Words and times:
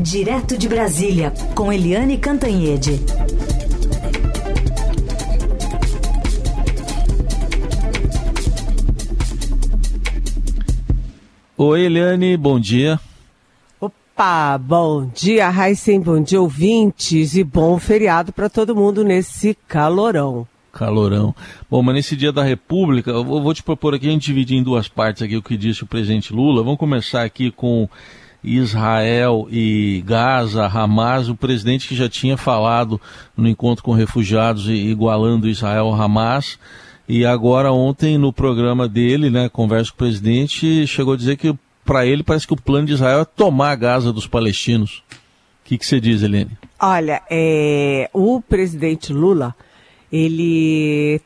Direto 0.00 0.56
de 0.56 0.68
Brasília, 0.68 1.32
com 1.56 1.72
Eliane 1.72 2.18
Cantanhede. 2.18 3.00
Oi, 11.56 11.80
Eliane, 11.80 12.36
bom 12.36 12.60
dia. 12.60 13.00
Opa, 13.80 14.56
bom 14.56 15.10
dia, 15.12 15.48
Raíssen, 15.48 16.00
bom 16.00 16.22
dia, 16.22 16.40
ouvintes, 16.40 17.34
e 17.34 17.42
bom 17.42 17.76
feriado 17.76 18.32
para 18.32 18.48
todo 18.48 18.76
mundo 18.76 19.02
nesse 19.02 19.58
calorão. 19.66 20.46
Calorão. 20.70 21.34
Bom, 21.68 21.82
mas 21.82 21.96
nesse 21.96 22.14
dia 22.14 22.30
da 22.30 22.44
República, 22.44 23.10
eu 23.10 23.24
vou 23.24 23.52
te 23.52 23.64
propor 23.64 23.96
aqui 23.96 24.06
a 24.06 24.12
gente 24.12 24.26
dividir 24.26 24.56
em 24.56 24.62
duas 24.62 24.86
partes 24.86 25.22
aqui 25.22 25.36
o 25.36 25.42
que 25.42 25.56
disse 25.56 25.82
o 25.82 25.88
presidente 25.88 26.32
Lula. 26.32 26.62
Vamos 26.62 26.78
começar 26.78 27.24
aqui 27.24 27.50
com 27.50 27.88
Israel 28.42 29.48
e 29.50 30.02
Gaza, 30.06 30.66
Hamas, 30.66 31.28
o 31.28 31.34
presidente 31.34 31.88
que 31.88 31.96
já 31.96 32.08
tinha 32.08 32.36
falado 32.36 33.00
no 33.36 33.48
encontro 33.48 33.84
com 33.84 33.92
refugiados 33.92 34.68
igualando 34.68 35.48
Israel 35.48 35.92
a 35.92 36.04
Hamas. 36.04 36.58
E 37.08 37.24
agora 37.24 37.72
ontem 37.72 38.18
no 38.18 38.32
programa 38.32 38.86
dele, 38.86 39.30
né, 39.30 39.48
conversa 39.48 39.90
com 39.90 39.96
o 39.96 39.98
presidente, 39.98 40.86
chegou 40.86 41.14
a 41.14 41.16
dizer 41.16 41.36
que 41.36 41.56
para 41.84 42.04
ele 42.04 42.22
parece 42.22 42.46
que 42.46 42.52
o 42.52 42.60
plano 42.60 42.86
de 42.86 42.92
Israel 42.92 43.20
é 43.20 43.24
tomar 43.24 43.70
a 43.70 43.76
Gaza 43.76 44.12
dos 44.12 44.26
palestinos. 44.26 45.02
O 45.64 45.68
que, 45.68 45.78
que 45.78 45.86
você 45.86 45.98
diz, 45.98 46.22
Helene? 46.22 46.50
Olha, 46.78 47.22
é, 47.30 48.10
o 48.12 48.40
presidente 48.42 49.12
Lula 49.12 49.54
ele 50.12 51.20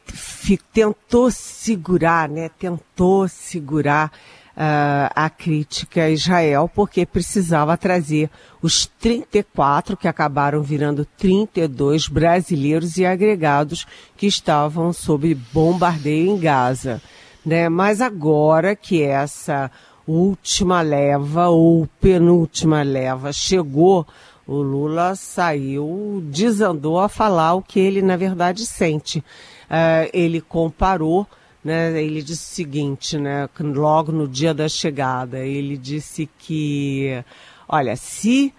tentou 0.72 1.30
segurar, 1.30 2.28
né? 2.28 2.50
Tentou 2.58 3.28
segurar 3.28 4.12
uh, 4.56 5.10
a 5.14 5.30
crítica 5.30 6.04
a 6.04 6.10
Israel, 6.10 6.70
porque 6.72 7.06
precisava 7.06 7.76
trazer 7.76 8.30
os 8.60 8.86
34 8.86 9.96
que 9.96 10.08
acabaram 10.08 10.62
virando 10.62 11.04
32 11.16 12.08
brasileiros 12.08 12.96
e 12.96 13.06
agregados 13.06 13.86
que 14.16 14.26
estavam 14.26 14.92
sob 14.92 15.34
bombardeio 15.52 16.30
em 16.30 16.38
Gaza. 16.38 17.02
Né? 17.44 17.68
Mas 17.68 18.00
agora 18.00 18.76
que 18.76 19.02
essa 19.02 19.70
última 20.06 20.82
leva 20.82 21.48
ou 21.48 21.88
penúltima 22.00 22.82
leva 22.82 23.32
chegou 23.32 24.06
o 24.46 24.60
Lula 24.60 25.14
saiu, 25.14 26.20
desandou 26.26 26.98
a 26.98 27.08
falar 27.08 27.54
o 27.54 27.62
que 27.62 27.78
ele 27.78 28.02
na 28.02 28.16
verdade 28.16 28.66
sente. 28.66 29.20
Uh, 29.20 30.10
ele 30.12 30.40
comparou, 30.40 31.26
né, 31.64 32.02
ele 32.02 32.22
disse 32.22 32.52
o 32.52 32.54
seguinte, 32.54 33.18
né, 33.18 33.48
logo 33.60 34.10
no 34.10 34.26
dia 34.26 34.52
da 34.52 34.68
chegada, 34.68 35.38
ele 35.38 35.76
disse 35.76 36.28
que, 36.38 37.22
olha, 37.68 37.94
se 37.96 38.52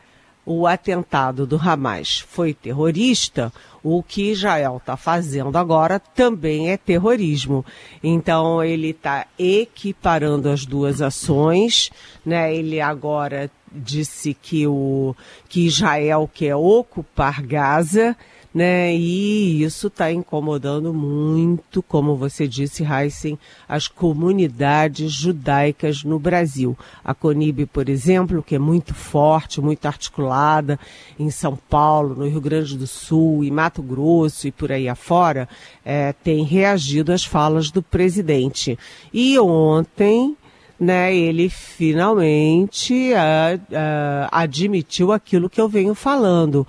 o 0.46 0.68
atentado 0.68 1.46
do 1.46 1.58
Hamas 1.58 2.20
foi 2.20 2.54
terrorista, 2.54 3.52
o 3.82 4.04
que 4.04 4.32
Israel 4.32 4.78
está 4.78 4.98
fazendo 4.98 5.58
agora 5.58 6.00
também 6.00 6.70
é 6.70 6.78
terrorismo. 6.78 7.66
Então 8.04 8.64
ele 8.64 8.90
está 8.90 9.26
equiparando 9.38 10.50
as 10.50 10.66
duas 10.66 11.02
ações, 11.02 11.90
né? 12.26 12.54
Ele 12.54 12.80
agora 12.82 13.50
disse 13.72 14.34
que, 14.34 14.68
o, 14.68 15.16
que 15.50 15.66
Israel 15.66 16.30
quer 16.32 16.56
ocupar 16.56 17.42
Gaza, 17.42 18.16
né? 18.54 18.96
E 18.96 19.64
isso 19.64 19.88
está 19.88 20.12
incomodando 20.12 20.94
muito, 20.94 21.82
como 21.82 22.16
você 22.16 22.48
disse, 22.48 22.84
Heisen, 22.84 23.40
as 23.68 23.88
comunidades 23.88 25.12
judaicas 25.12 26.04
no 26.04 26.20
Brasil. 26.20 26.78
A 27.04 27.14
Conib, 27.14 27.66
por 27.66 27.90
exemplo, 27.90 28.44
que 28.44 28.56
é 28.56 28.60
muito 28.60 28.94
forte, 28.94 29.60
muito 29.60 29.86
articulada 29.86 30.80
em 31.20 31.30
São 31.32 31.58
Paulo, 31.70 32.16
no 32.16 32.28
Rio 32.28 32.42
Grande 32.42 32.78
do 32.78 32.86
Sul, 32.86 33.44
em 33.44 33.50
Mato 33.50 33.82
Grosso 33.82 34.48
e 34.48 34.52
por 34.52 34.72
aí 34.72 34.88
afora, 34.88 35.50
é, 35.84 36.14
tem 36.14 36.44
reagido 36.44 37.12
às 37.12 37.26
falas 37.26 37.72
do 37.72 37.82
presidente. 37.82 38.78
E 39.12 39.40
ontem 39.40 40.38
né, 40.80 41.16
ele 41.16 41.50
finalmente 41.50 43.14
uh, 43.14 43.58
uh, 43.58 44.28
admitiu 44.32 45.12
aquilo 45.12 45.50
que 45.50 45.62
eu 45.62 45.70
venho 45.70 45.96
falando, 45.96 46.68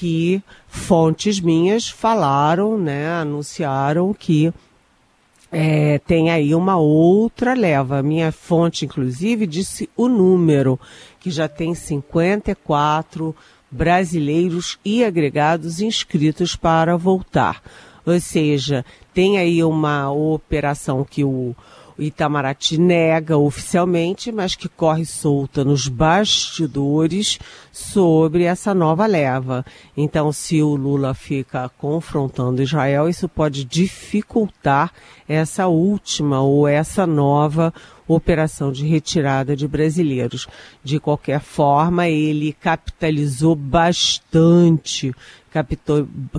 que 0.00 0.42
fontes 0.66 1.40
minhas 1.40 1.90
falaram, 1.90 2.78
né, 2.78 3.12
anunciaram 3.12 4.14
que 4.14 4.50
é, 5.52 5.98
tem 5.98 6.30
aí 6.30 6.54
uma 6.54 6.78
outra 6.78 7.52
leva. 7.52 8.02
Minha 8.02 8.32
fonte, 8.32 8.86
inclusive, 8.86 9.46
disse 9.46 9.90
o 9.94 10.08
número, 10.08 10.80
que 11.20 11.30
já 11.30 11.46
tem 11.48 11.74
54 11.74 13.36
brasileiros 13.70 14.78
e 14.82 15.04
agregados 15.04 15.82
inscritos 15.82 16.56
para 16.56 16.96
voltar. 16.96 17.62
Ou 18.06 18.18
seja, 18.18 18.86
tem 19.12 19.36
aí 19.36 19.62
uma 19.62 20.10
operação 20.10 21.04
que 21.04 21.22
o 21.22 21.28
o 21.28 21.54
Itamaraty 22.00 22.78
nega 22.78 23.36
oficialmente, 23.36 24.32
mas 24.32 24.54
que 24.54 24.68
corre 24.68 25.04
solta 25.04 25.64
nos 25.64 25.86
bastidores 25.86 27.38
sobre 27.70 28.44
essa 28.44 28.74
nova 28.74 29.06
leva. 29.06 29.64
Então, 29.96 30.32
se 30.32 30.62
o 30.62 30.74
Lula 30.74 31.14
fica 31.14 31.68
confrontando 31.78 32.62
Israel, 32.62 33.08
isso 33.08 33.28
pode 33.28 33.64
dificultar 33.64 34.92
essa 35.28 35.68
última 35.68 36.40
ou 36.40 36.66
essa 36.66 37.06
nova 37.06 37.72
operação 38.08 38.72
de 38.72 38.86
retirada 38.86 39.54
de 39.54 39.68
brasileiros. 39.68 40.48
De 40.82 40.98
qualquer 40.98 41.40
forma, 41.40 42.08
ele 42.08 42.52
capitalizou 42.52 43.54
bastante, 43.54 45.14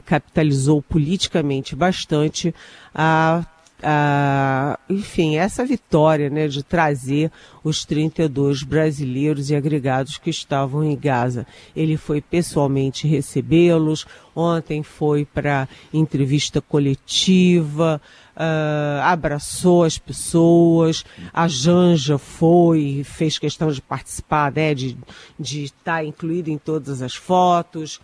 capitalizou 0.05 0.81
politicamente 0.81 1.75
bastante 1.75 2.53
a 2.93 3.45
ah, 3.83 4.77
enfim, 4.89 5.37
essa 5.37 5.65
vitória 5.65 6.29
né, 6.29 6.47
de 6.47 6.61
trazer 6.63 7.31
os 7.63 7.83
32 7.83 8.63
brasileiros 8.63 9.49
e 9.49 9.55
agregados 9.55 10.17
que 10.17 10.29
estavam 10.29 10.83
em 10.83 10.95
Gaza. 10.95 11.47
Ele 11.75 11.97
foi 11.97 12.21
pessoalmente 12.21 13.07
recebê-los, 13.07 14.05
ontem 14.35 14.83
foi 14.83 15.25
para 15.25 15.67
entrevista 15.93 16.61
coletiva, 16.61 18.01
uh, 18.35 19.01
abraçou 19.03 19.83
as 19.83 19.97
pessoas, 19.97 21.03
a 21.33 21.47
Janja 21.47 22.17
foi, 22.17 23.03
fez 23.03 23.39
questão 23.39 23.71
de 23.71 23.81
participar, 23.81 24.51
né, 24.51 24.73
de 24.73 24.95
estar 25.39 25.97
tá 25.97 26.03
incluída 26.03 26.49
em 26.49 26.57
todas 26.57 27.01
as 27.01 27.15
fotos. 27.15 27.99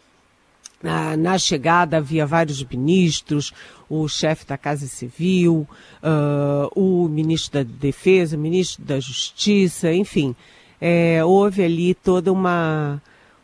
Ah, 0.83 1.17
na 1.17 1.39
chegada 1.39 1.97
havia 1.97 2.25
vários 2.25 2.63
ministros, 2.63 3.51
o 3.89 4.07
chefe 4.07 4.45
da 4.45 4.57
Casa 4.57 4.85
Civil, 4.85 5.67
uh, 6.03 6.69
o 6.75 7.07
ministro 7.07 7.63
da 7.63 7.71
Defesa, 7.79 8.37
o 8.37 8.39
ministro 8.39 8.83
da 8.85 8.99
Justiça, 8.99 9.91
enfim. 9.91 10.35
É, 10.79 11.23
houve 11.23 11.63
ali 11.63 11.95
toda 11.95 12.31
uma, 12.31 13.01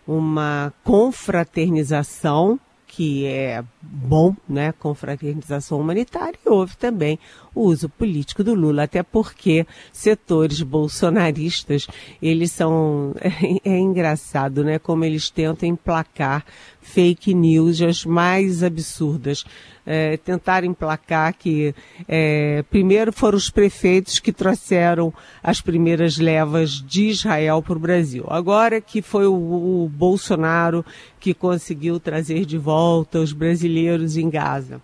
uma 0.07 0.71
confraternização 0.83 2.59
que 2.95 3.25
é 3.25 3.63
bom, 3.81 4.35
né, 4.47 4.71
confraternização 4.71 5.79
humanitária, 5.79 6.37
e 6.45 6.49
houve 6.49 6.77
também 6.77 7.17
o 7.55 7.61
uso 7.61 7.89
político 7.89 8.43
do 8.43 8.53
Lula, 8.53 8.83
até 8.83 9.01
porque 9.01 9.65
setores 9.91 10.61
bolsonaristas, 10.61 11.87
eles 12.21 12.51
são, 12.51 13.15
é, 13.19 13.71
é 13.71 13.79
engraçado, 13.79 14.63
né, 14.63 14.77
como 14.77 15.05
eles 15.05 15.31
tentam 15.31 15.67
emplacar 15.67 16.45
fake 16.81 17.33
news 17.33 17.81
as 17.81 18.05
mais 18.05 18.61
absurdas 18.61 19.43
é, 19.85 20.17
tentar 20.17 20.63
emplacar 20.63 21.33
que 21.33 21.75
é, 22.07 22.63
primeiro 22.69 23.11
foram 23.11 23.37
os 23.37 23.49
prefeitos 23.49 24.19
que 24.19 24.31
trouxeram 24.31 25.13
as 25.41 25.59
primeiras 25.61 26.17
levas 26.17 26.81
de 26.81 27.09
Israel 27.09 27.61
para 27.61 27.75
o 27.75 27.79
Brasil. 27.79 28.25
Agora 28.29 28.79
que 28.79 29.01
foi 29.01 29.27
o, 29.27 29.33
o 29.33 29.89
Bolsonaro 29.89 30.85
que 31.19 31.33
conseguiu 31.33 31.99
trazer 31.99 32.45
de 32.45 32.57
volta 32.57 32.82
os 33.13 33.33
brasileiros 33.33 34.17
em 34.17 34.29
Gaza. 34.29 34.81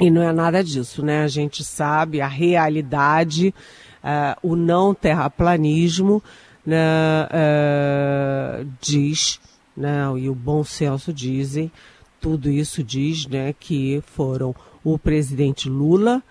E 0.00 0.10
não 0.10 0.22
é 0.22 0.32
nada 0.32 0.62
disso, 0.62 1.02
né? 1.02 1.22
A 1.22 1.28
gente 1.28 1.64
sabe 1.64 2.20
a 2.20 2.28
realidade, 2.28 3.54
uh, 4.04 4.38
o 4.42 4.54
não 4.54 4.94
terraplanismo 4.94 6.22
né, 6.64 7.28
uh, 7.30 8.66
diz, 8.80 9.40
né, 9.76 10.04
e 10.18 10.28
o 10.28 10.34
bom 10.34 10.64
senso 10.64 11.12
dizem 11.12 11.70
tudo 12.20 12.50
isso 12.50 12.82
diz 12.82 13.26
né, 13.26 13.54
que 13.58 14.02
foram 14.04 14.54
o 14.82 14.98
presidente 14.98 15.68
Lula, 15.68 16.22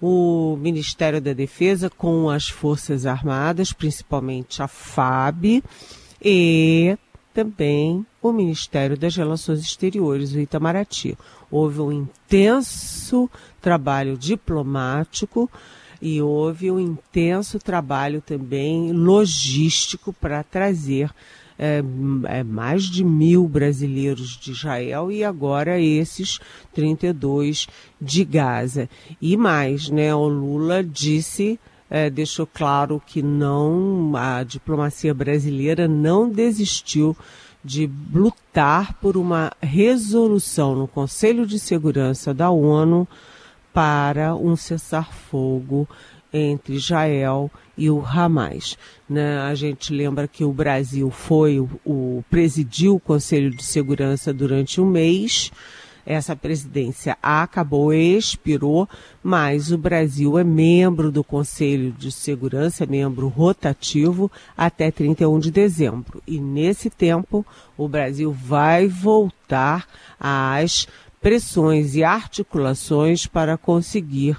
o 0.00 0.56
Ministério 0.58 1.20
da 1.20 1.32
Defesa 1.32 1.90
com 1.90 2.30
as 2.30 2.48
Forças 2.48 3.04
Armadas, 3.04 3.72
principalmente 3.72 4.62
a 4.62 4.68
FAB, 4.68 5.62
e 6.24 6.96
também 7.32 8.04
o 8.20 8.32
Ministério 8.32 8.96
das 8.96 9.16
Relações 9.16 9.60
Exteriores, 9.60 10.32
o 10.32 10.40
Itamaraty. 10.40 11.16
Houve 11.50 11.80
um 11.80 11.92
intenso 11.92 13.28
trabalho 13.60 14.16
diplomático 14.16 15.50
e 16.00 16.20
houve 16.20 16.70
um 16.70 16.80
intenso 16.80 17.58
trabalho 17.58 18.20
também 18.20 18.92
logístico 18.92 20.12
para 20.12 20.42
trazer 20.42 21.10
é, 21.58 21.82
é, 22.24 22.42
mais 22.42 22.84
de 22.84 23.04
mil 23.04 23.46
brasileiros 23.46 24.36
de 24.36 24.50
Israel 24.50 25.12
e 25.12 25.22
agora 25.22 25.78
esses 25.78 26.40
32 26.74 27.68
de 28.00 28.24
Gaza. 28.24 28.88
E 29.20 29.36
mais, 29.36 29.88
né? 29.88 30.12
O 30.14 30.26
Lula 30.26 30.82
disse 30.82 31.60
é, 31.94 32.08
deixou 32.08 32.46
claro 32.46 33.02
que 33.06 33.20
não 33.20 34.16
a 34.16 34.42
diplomacia 34.42 35.12
brasileira 35.12 35.86
não 35.86 36.26
desistiu 36.26 37.14
de 37.62 37.88
lutar 38.10 38.94
por 38.94 39.14
uma 39.14 39.52
resolução 39.60 40.74
no 40.74 40.88
Conselho 40.88 41.46
de 41.46 41.58
Segurança 41.58 42.32
da 42.32 42.48
ONU 42.48 43.06
para 43.74 44.34
um 44.34 44.56
cessar-fogo 44.56 45.86
entre 46.32 46.76
Israel 46.76 47.50
e 47.76 47.90
o 47.90 48.02
Hamas. 48.02 48.78
Né? 49.06 49.38
A 49.40 49.54
gente 49.54 49.92
lembra 49.92 50.26
que 50.26 50.44
o 50.44 50.52
Brasil 50.52 51.10
foi 51.10 51.60
o, 51.60 51.68
o 51.84 52.24
presidiu 52.30 52.94
o 52.94 53.00
Conselho 53.00 53.50
de 53.50 53.62
Segurança 53.62 54.32
durante 54.32 54.80
um 54.80 54.86
mês 54.86 55.52
essa 56.04 56.34
presidência 56.34 57.16
acabou, 57.22 57.92
expirou, 57.92 58.88
mas 59.22 59.70
o 59.70 59.78
Brasil 59.78 60.38
é 60.38 60.44
membro 60.44 61.10
do 61.10 61.22
Conselho 61.22 61.92
de 61.92 62.10
Segurança, 62.10 62.84
é 62.84 62.86
membro 62.86 63.28
rotativo 63.28 64.30
até 64.56 64.90
31 64.90 65.38
de 65.38 65.50
dezembro. 65.50 66.22
E 66.26 66.40
nesse 66.40 66.90
tempo, 66.90 67.46
o 67.76 67.88
Brasil 67.88 68.32
vai 68.32 68.88
voltar 68.88 69.86
às 70.18 70.88
pressões 71.20 71.94
e 71.94 72.02
articulações 72.02 73.26
para 73.26 73.56
conseguir 73.56 74.36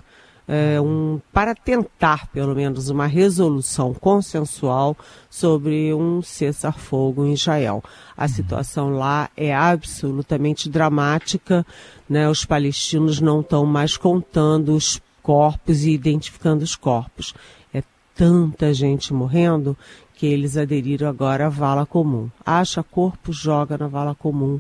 é, 0.48 0.80
um, 0.80 1.20
para 1.32 1.56
tentar, 1.56 2.28
pelo 2.28 2.56
menos, 2.56 2.90
uma 2.90 3.08
resolução 3.08 3.94
consensual 3.94 4.96
sobre 5.30 5.94
um 5.94 6.22
cessar-fogo 6.22 7.26
em 7.26 7.34
Israel. 7.34 7.84
A 8.16 8.28
situação 8.28 8.92
lá 8.92 9.30
é 9.36 9.54
absolutamente 9.54 10.70
dramática, 10.70 11.66
né? 12.10 12.30
os 12.30 12.46
palestinos 12.46 13.22
não 13.22 13.42
estão 13.42 13.66
mais 13.66 13.98
contando 13.98 14.76
os 14.76 15.02
corpos 15.22 15.84
e 15.84 15.92
identificando 15.92 16.64
os 16.64 16.76
corpos. 16.76 17.34
É 17.74 17.82
tanta 18.14 18.74
gente 18.74 19.14
morrendo 19.14 19.78
que 20.16 20.26
eles 20.26 20.58
aderiram 20.58 21.08
agora 21.08 21.48
à 21.48 21.50
vala 21.50 21.86
comum. 21.86 22.30
Acha 22.46 22.84
corpo, 22.84 23.32
joga 23.32 23.78
na 23.78 23.88
vala 23.88 24.14
comum. 24.14 24.60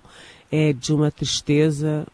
É 0.52 0.72
de 0.72 0.94
uma 0.94 1.12
tristeza 1.12 2.08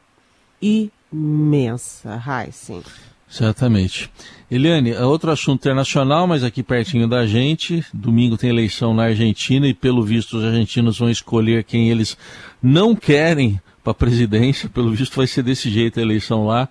imensa, 0.62 2.22
Heissing. 2.26 2.84
Certamente. 3.30 4.10
Eliane, 4.50 4.90
é 4.90 5.06
outro 5.06 5.30
assunto 5.30 5.60
internacional, 5.60 6.26
mas 6.26 6.44
aqui 6.44 6.64
pertinho 6.64 7.08
da 7.08 7.28
gente. 7.28 7.86
Domingo 7.94 8.36
tem 8.36 8.50
eleição 8.50 8.94
na 8.94 9.04
Argentina 9.04 9.68
e, 9.68 9.74
pelo 9.74 10.04
visto, 10.04 10.38
os 10.38 10.44
argentinos 10.44 10.98
vão 10.98 11.10
escolher 11.10 11.64
quem 11.64 11.92
eles 11.92 12.18
não 12.62 12.96
querem 12.96 13.62
para 13.84 13.92
a 13.92 13.94
presidência. 13.94 14.68
Pelo 14.68 14.90
visto, 14.90 15.16
vai 15.16 15.28
ser 15.28 15.44
desse 15.44 15.70
jeito 15.70 16.00
a 16.00 16.02
eleição 16.02 16.48
lá. 16.48 16.68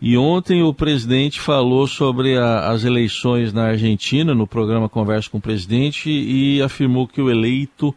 E 0.00 0.16
ontem 0.16 0.62
o 0.62 0.72
presidente 0.72 1.40
falou 1.40 1.88
sobre 1.88 2.38
a, 2.38 2.68
as 2.68 2.84
eleições 2.84 3.52
na 3.52 3.64
Argentina, 3.64 4.32
no 4.32 4.46
programa 4.46 4.88
Conversa 4.88 5.28
com 5.28 5.38
o 5.38 5.42
Presidente, 5.42 6.08
e 6.08 6.62
afirmou 6.62 7.08
que 7.08 7.20
o 7.20 7.28
eleito 7.28 7.92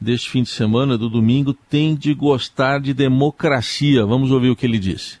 deste 0.00 0.30
fim 0.30 0.44
de 0.44 0.50
semana, 0.50 0.96
do 0.96 1.08
domingo, 1.08 1.52
tem 1.52 1.96
de 1.96 2.14
gostar 2.14 2.78
de 2.78 2.94
democracia. 2.94 4.06
Vamos 4.06 4.30
ouvir 4.30 4.50
o 4.50 4.56
que 4.56 4.64
ele 4.64 4.78
disse. 4.78 5.18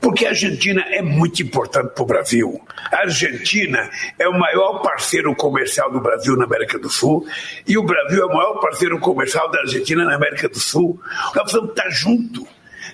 Porque 0.00 0.24
a 0.24 0.30
Argentina 0.30 0.84
é 0.88 1.02
muito 1.02 1.42
importante 1.42 1.92
para 1.92 2.02
o 2.02 2.06
Brasil. 2.06 2.60
A 2.92 2.98
Argentina 2.98 3.90
é 4.18 4.28
o 4.28 4.38
maior 4.38 4.80
parceiro 4.80 5.34
comercial 5.34 5.90
do 5.90 6.00
Brasil 6.00 6.36
na 6.36 6.44
América 6.44 6.78
do 6.78 6.88
Sul 6.88 7.26
e 7.66 7.76
o 7.76 7.82
Brasil 7.82 8.22
é 8.22 8.26
o 8.26 8.34
maior 8.34 8.60
parceiro 8.60 8.98
comercial 9.00 9.50
da 9.50 9.60
Argentina 9.60 10.04
na 10.04 10.14
América 10.14 10.48
do 10.48 10.60
Sul. 10.60 11.00
Nós 11.34 11.42
precisamos 11.42 11.70
estar 11.70 11.90
juntos, 11.90 12.44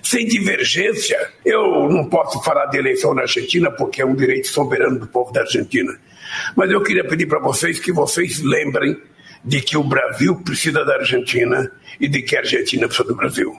sem 0.01 0.25
divergência. 0.25 1.31
Eu 1.45 1.87
não 1.89 2.09
posso 2.09 2.41
falar 2.41 2.65
de 2.67 2.77
eleição 2.79 3.13
na 3.13 3.21
Argentina 3.21 3.69
porque 3.69 4.01
é 4.01 4.05
um 4.05 4.15
direito 4.15 4.47
soberano 4.47 4.99
do 4.99 5.07
povo 5.07 5.31
da 5.31 5.41
Argentina. 5.41 5.95
Mas 6.55 6.71
eu 6.71 6.81
queria 6.81 7.07
pedir 7.07 7.27
para 7.27 7.39
vocês 7.39 7.79
que 7.79 7.91
vocês 7.91 8.41
lembrem 8.41 8.99
de 9.43 9.61
que 9.61 9.77
o 9.77 9.83
Brasil 9.83 10.41
precisa 10.43 10.83
da 10.83 10.95
Argentina 10.95 11.71
e 11.99 12.07
de 12.07 12.23
que 12.23 12.35
a 12.35 12.39
Argentina 12.39 12.87
precisa 12.87 13.07
do 13.07 13.15
Brasil. 13.15 13.55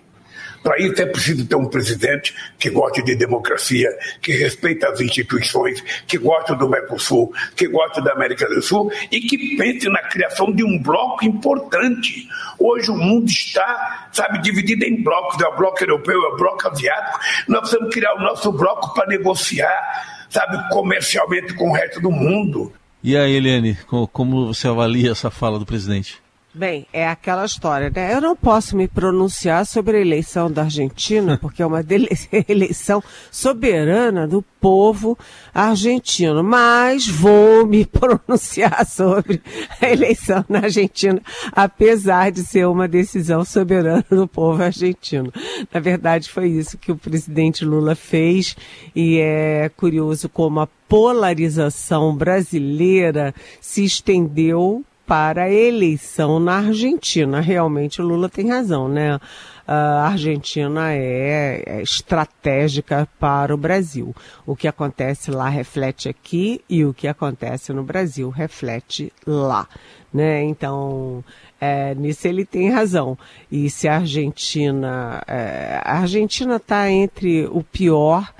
Para 0.66 0.80
isso 0.80 1.00
é 1.00 1.06
preciso 1.06 1.46
ter 1.46 1.54
um 1.54 1.66
presidente 1.66 2.34
que 2.58 2.68
goste 2.70 3.00
de 3.00 3.14
democracia, 3.14 3.88
que 4.20 4.32
respeite 4.32 4.84
as 4.84 5.00
instituições, 5.00 5.80
que 6.08 6.18
goste 6.18 6.56
do 6.56 6.68
Mercosul, 6.68 7.32
que 7.54 7.68
goste 7.68 8.02
da 8.02 8.14
América 8.14 8.48
do 8.48 8.60
Sul 8.60 8.90
e 9.12 9.20
que 9.20 9.56
pense 9.56 9.88
na 9.88 10.02
criação 10.08 10.52
de 10.52 10.64
um 10.64 10.76
bloco 10.82 11.24
importante. 11.24 12.28
Hoje 12.58 12.90
o 12.90 12.96
mundo 12.96 13.28
está, 13.28 14.08
sabe, 14.10 14.42
dividido 14.42 14.84
em 14.84 15.04
blocos, 15.04 15.40
é 15.40 15.46
o 15.46 15.56
bloco 15.56 15.80
europeu, 15.84 16.20
é 16.20 16.34
o 16.34 16.36
bloco 16.36 16.66
asiático. 16.66 17.20
Nós 17.46 17.60
precisamos 17.60 17.94
criar 17.94 18.14
o 18.14 18.20
nosso 18.20 18.50
bloco 18.50 18.92
para 18.92 19.06
negociar, 19.06 20.26
sabe, 20.28 20.68
comercialmente 20.70 21.54
com 21.54 21.70
o 21.70 21.74
resto 21.74 22.00
do 22.00 22.10
mundo. 22.10 22.72
E 23.04 23.16
aí, 23.16 23.36
Helene, 23.36 23.78
como 24.12 24.52
você 24.52 24.66
avalia 24.66 25.12
essa 25.12 25.30
fala 25.30 25.60
do 25.60 25.64
presidente? 25.64 26.25
Bem, 26.56 26.86
é 26.90 27.06
aquela 27.06 27.44
história, 27.44 27.92
né? 27.94 28.14
Eu 28.14 28.20
não 28.22 28.34
posso 28.34 28.78
me 28.78 28.88
pronunciar 28.88 29.66
sobre 29.66 29.98
a 29.98 30.00
eleição 30.00 30.50
da 30.50 30.62
Argentina, 30.62 31.36
porque 31.38 31.60
é 31.60 31.66
uma 31.66 31.84
eleição 32.48 33.04
soberana 33.30 34.26
do 34.26 34.40
povo 34.58 35.18
argentino, 35.52 36.42
mas 36.42 37.06
vou 37.06 37.66
me 37.66 37.84
pronunciar 37.84 38.86
sobre 38.86 39.42
a 39.82 39.90
eleição 39.90 40.42
na 40.48 40.60
Argentina, 40.60 41.20
apesar 41.52 42.32
de 42.32 42.40
ser 42.42 42.66
uma 42.66 42.88
decisão 42.88 43.44
soberana 43.44 44.06
do 44.08 44.26
povo 44.26 44.62
argentino. 44.62 45.30
Na 45.70 45.78
verdade, 45.78 46.30
foi 46.30 46.48
isso 46.48 46.78
que 46.78 46.90
o 46.90 46.96
presidente 46.96 47.66
Lula 47.66 47.94
fez 47.94 48.56
e 48.94 49.18
é 49.18 49.70
curioso 49.76 50.26
como 50.30 50.60
a 50.60 50.68
polarização 50.88 52.16
brasileira 52.16 53.34
se 53.60 53.84
estendeu 53.84 54.82
para 55.06 55.44
a 55.44 55.52
eleição 55.52 56.40
na 56.40 56.58
Argentina. 56.58 57.40
Realmente 57.40 58.02
o 58.02 58.04
Lula 58.04 58.28
tem 58.28 58.48
razão, 58.48 58.88
né? 58.88 59.20
A 59.66 60.06
Argentina 60.06 60.92
é, 60.92 61.62
é, 61.66 61.82
estratégica 61.82 63.08
para 63.18 63.52
o 63.52 63.58
Brasil. 63.58 64.14
O 64.46 64.54
que 64.54 64.68
acontece 64.68 65.30
lá 65.30 65.48
reflete 65.48 66.08
aqui 66.08 66.60
e 66.68 66.84
o 66.84 66.94
que 66.94 67.08
acontece 67.08 67.72
no 67.72 67.82
Brasil 67.82 68.30
reflete 68.30 69.12
lá. 69.26 69.68
Né? 70.14 70.44
Então, 70.44 71.24
é, 71.60 71.94
nisso 71.96 72.28
ele 72.28 72.44
tem 72.44 72.70
razão. 72.70 73.18
E 73.50 73.68
se 73.68 73.88
a 73.88 73.96
Argentina. 73.96 75.22
É, 75.26 75.80
a 75.84 75.98
Argentina 75.98 76.56
está 76.56 76.88
entre 76.90 77.46
o 77.46 77.62
pior, 77.62 78.32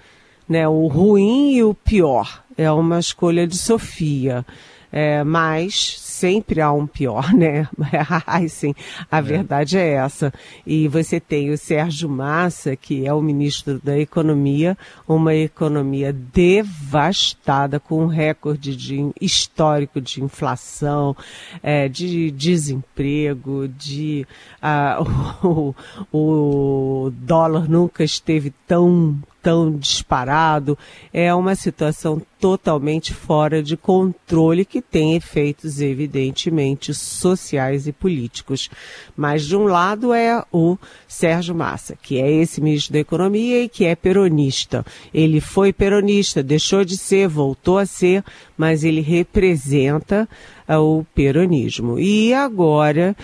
né, 0.49 0.67
o 0.69 0.87
ruim 0.87 1.55
e 1.55 1.65
o 1.65 1.75
pior. 1.75 2.45
É 2.57 2.71
uma 2.71 3.01
escolha 3.01 3.47
de 3.47 3.59
Sofia. 3.59 4.47
É, 4.93 5.25
mas 5.25 5.99
sempre 6.17 6.61
há 6.61 6.73
um 6.73 6.87
pior, 6.87 7.33
né? 7.35 7.69
Ai, 8.27 8.49
sim, 8.49 8.75
a 9.11 9.19
é. 9.19 9.23
verdade 9.23 9.77
é 9.77 9.95
essa. 9.95 10.33
E 10.67 10.89
você 10.89 11.21
tem 11.21 11.51
o 11.51 11.59
Sérgio 11.59 12.09
Massa, 12.09 12.75
que 12.75 13.07
é 13.07 13.13
o 13.13 13.21
ministro 13.21 13.81
da 13.83 13.99
Economia, 13.99 14.77
uma 15.07 15.35
economia 15.35 16.13
devastada, 16.13 17.79
com 17.79 18.05
um 18.05 18.07
recorde 18.07 18.75
de, 18.75 19.11
histórico 19.21 20.01
de 20.01 20.23
inflação, 20.23 21.15
é, 21.63 21.89
de 21.89 22.31
desemprego, 22.31 23.69
de 23.69 24.27
uh, 24.63 25.75
o, 26.13 27.07
o 27.07 27.11
dólar 27.11 27.69
nunca 27.69 28.03
esteve 28.03 28.53
tão 28.67 29.19
tão 29.47 29.71
disparado, 29.71 30.77
é 31.13 31.33
uma 31.33 31.55
situação 31.55 32.21
totalmente 32.41 33.15
fora 33.15 33.63
de 33.63 33.77
controle 33.77 34.65
que 34.65 34.83
tem 34.83 35.15
efeitos 35.15 35.81
evidentemente 35.81 36.93
sociais 36.93 37.87
e 37.87 37.93
políticos. 37.93 38.69
Mas 39.17 39.47
de 39.47 39.57
um 39.57 39.67
lado 39.67 40.13
é 40.13 40.43
o 40.53 40.77
Sérgio 41.07 41.55
Massa, 41.55 41.97
que 42.03 42.21
é 42.21 42.29
esse 42.29 42.61
ministro 42.61 42.95
da 42.95 42.99
Economia 42.99 43.63
e 43.63 43.69
que 43.69 43.85
é 43.85 43.95
peronista. 43.95 44.85
Ele 45.15 45.41
foi 45.41 45.73
peronista, 45.73 46.43
deixou 46.43 46.85
de 46.85 46.97
ser, 46.97 47.29
voltou 47.29 47.79
a 47.79 47.87
ser, 47.87 48.25
mas 48.59 48.83
ele 48.83 49.01
representa 49.01 50.29
uh, 50.69 50.75
o 50.75 51.05
peronismo. 51.15 52.01
E 52.01 52.35
agora 52.35 53.15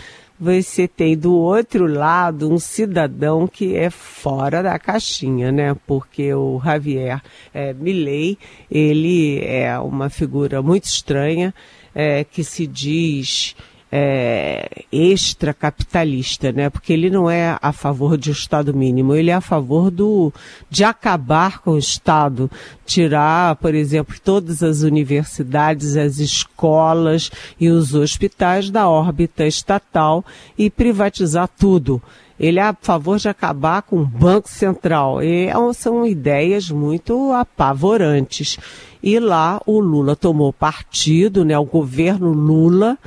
você 0.43 0.89
tem 0.89 1.17
do 1.17 1.33
outro 1.37 1.87
lado 1.87 2.53
um 2.53 2.59
cidadão 2.59 3.47
que 3.47 3.77
é 3.77 3.89
fora 3.91 4.61
da 4.61 4.77
caixinha, 4.77 5.53
né? 5.53 5.77
Porque 5.87 6.35
o 6.35 6.61
Javier 6.65 7.23
é, 7.55 7.73
Milley, 7.73 8.37
ele 8.69 9.39
é 9.45 9.79
uma 9.79 10.11
figura 10.11 10.61
muito 10.61 10.83
estranha, 10.83 11.55
é, 11.95 12.25
que 12.25 12.43
se 12.43 12.67
diz 12.67 13.55
é, 13.95 14.85
extracapitalista, 14.91 16.51
né? 16.51 16.71
Porque 16.71 16.95
ele 16.95 17.11
não 17.11 17.31
é 17.31 17.59
a 17.61 17.73
favor 17.73 18.17
de 18.17 18.31
um 18.31 18.33
Estado 18.33 18.73
mínimo, 18.73 19.15
ele 19.15 19.31
é 19.31 19.35
a 19.35 19.41
favor 19.43 19.91
do, 19.91 20.33
de 20.71 20.83
acabar 20.83 21.59
com 21.61 21.73
o 21.73 21.79
Estado, 21.79 22.51
tirar, 22.87 23.57
por 23.57 23.75
exemplo, 23.75 24.17
todas 24.25 24.63
as 24.63 24.81
universidades, 24.81 25.95
as 25.95 26.19
escolas 26.19 27.31
e 27.61 27.69
os 27.69 27.95
hospitais 27.95 28.71
da 28.71 28.89
órbita 28.89 29.47
estatal 29.47 30.25
e 30.57 30.71
privatizar 30.71 31.47
tudo. 31.59 32.01
Ele 32.41 32.59
é 32.59 32.63
a 32.63 32.77
favor 32.81 33.19
de 33.19 33.29
acabar 33.29 33.83
com 33.83 34.01
o 34.01 34.07
Banco 34.07 34.49
Central. 34.49 35.23
E 35.23 35.49
é 35.49 35.73
são 35.75 36.05
ideias 36.07 36.71
muito 36.71 37.31
apavorantes. 37.33 38.59
E 39.03 39.21
lá 39.21 39.61
o 39.67 39.79
Lula 39.79 40.17
tomou 40.17 40.53
partido, 40.53 41.45
né? 41.45 41.57
O 41.59 41.65
governo 41.65 42.33
Lula 42.33 42.99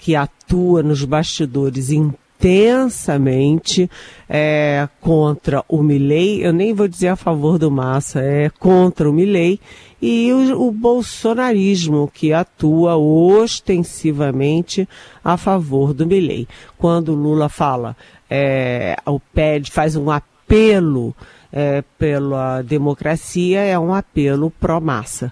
que 0.00 0.16
atua 0.16 0.82
nos 0.82 1.04
bastidores 1.04 1.90
intensamente 1.90 3.88
é, 4.28 4.88
contra 5.00 5.62
o 5.68 5.82
Milley, 5.82 6.42
eu 6.42 6.52
nem 6.52 6.72
vou 6.72 6.88
dizer 6.88 7.08
a 7.08 7.16
favor 7.16 7.58
do 7.58 7.70
Massa, 7.70 8.20
é 8.20 8.48
contra 8.48 9.08
o 9.08 9.12
Milley, 9.12 9.60
e 10.00 10.32
o, 10.32 10.68
o 10.68 10.72
bolsonarismo, 10.72 12.10
que 12.12 12.32
atua 12.32 12.96
ostensivamente 12.96 14.88
a 15.22 15.36
favor 15.36 15.92
do 15.92 16.06
Milley. 16.06 16.48
Quando 16.78 17.14
Lula 17.14 17.50
fala, 17.50 17.94
é, 18.28 18.96
o 19.04 19.20
PED 19.20 19.70
faz 19.70 19.94
um 19.96 20.10
apelo 20.10 21.14
é, 21.52 21.84
pela 21.98 22.62
democracia, 22.62 23.60
é 23.60 23.78
um 23.78 23.92
apelo 23.92 24.50
pró-massa. 24.50 25.30